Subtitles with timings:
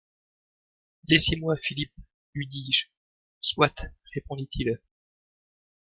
[1.09, 1.93] Laissez-moi Philippe,»
[2.33, 2.87] lui dis-je.
[3.39, 3.85] —«Soit,
[4.15, 4.79] répondit-il.